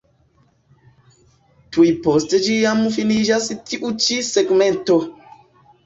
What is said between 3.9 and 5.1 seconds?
ĉi segmento.